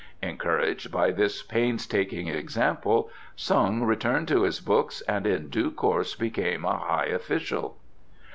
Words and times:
Encouraged 0.23 0.91
by 0.91 1.11
this 1.11 1.43
painstaking 1.43 2.27
example 2.27 3.11
Tsung 3.35 3.83
returned 3.83 4.27
to 4.29 4.41
his 4.41 4.59
books 4.59 5.01
and 5.01 5.27
in 5.27 5.47
due 5.47 5.69
course 5.69 6.15
became 6.15 6.65
a 6.65 6.79
high 6.79 7.05
official." 7.05 7.77